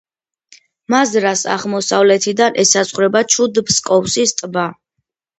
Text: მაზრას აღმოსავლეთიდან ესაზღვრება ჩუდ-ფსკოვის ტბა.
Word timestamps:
მაზრას 0.93 1.41
აღმოსავლეთიდან 1.55 2.57
ესაზღვრება 2.63 3.21
ჩუდ-ფსკოვის 3.35 4.33
ტბა. 4.41 4.65